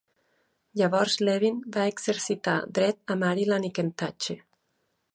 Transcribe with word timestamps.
Llavors 0.81 1.17
Levin 1.27 1.59
va 1.77 1.85
exercitar 1.91 2.57
dret 2.81 3.15
a 3.15 3.19
Maryland 3.27 3.71
i 3.71 3.75
Kentucky. 3.81 4.43